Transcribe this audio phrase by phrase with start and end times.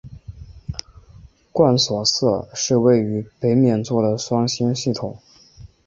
[1.51, 5.15] 贯索四是位于北冕座的双星系统。